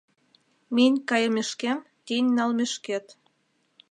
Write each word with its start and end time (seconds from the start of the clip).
Минь 0.75 0.99
кайымешкем, 1.09 1.79
тинь 2.05 2.29
налмешкет 2.37 3.05